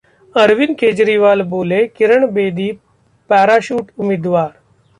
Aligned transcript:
अरविंद 0.35 0.75
केजरीवाल 0.75 1.41
बोले, 1.41 1.85
किरण 1.87 2.25
बेदी 2.31 2.71
पैराशूट 3.29 3.91
उम्मीदवार 3.97 4.49